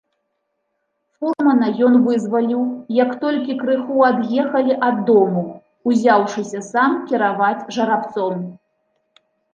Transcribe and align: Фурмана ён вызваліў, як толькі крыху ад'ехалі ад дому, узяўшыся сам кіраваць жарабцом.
Фурмана 1.23 1.67
ён 1.87 1.97
вызваліў, 2.05 2.63
як 3.01 3.11
толькі 3.23 3.57
крыху 3.61 3.99
ад'ехалі 4.09 4.79
ад 4.87 4.97
дому, 5.11 5.45
узяўшыся 5.93 6.59
сам 6.71 6.97
кіраваць 7.13 7.59
жарабцом. 7.77 8.41